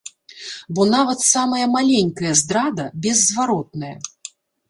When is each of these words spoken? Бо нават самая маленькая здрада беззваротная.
Бо 0.77 0.81
нават 0.93 1.19
самая 1.33 1.67
маленькая 1.75 2.33
здрада 2.41 2.85
беззваротная. 3.03 3.95